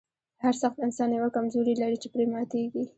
[0.43, 2.83] هر سخت انسان یوه کمزوري لري چې پرې ماتیږي